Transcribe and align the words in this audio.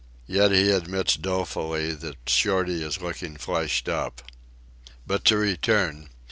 Yet 0.25 0.51
he 0.51 0.71
admits 0.71 1.15
dolefully 1.15 1.91
that 1.93 2.17
Shorty 2.27 2.83
is 2.83 3.01
looking 3.03 3.37
fleshed 3.37 3.87
up. 3.87 4.23
But 5.05 5.23
to 5.25 5.37
return. 5.37 6.09